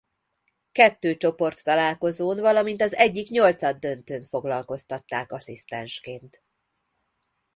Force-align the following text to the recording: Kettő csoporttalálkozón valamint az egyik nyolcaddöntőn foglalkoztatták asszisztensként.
Kettő 0.71 1.15
csoporttalálkozón 1.17 2.37
valamint 2.37 2.81
az 2.81 2.93
egyik 2.93 3.29
nyolcaddöntőn 3.29 4.23
foglalkoztatták 4.23 5.31
asszisztensként. 5.31 6.41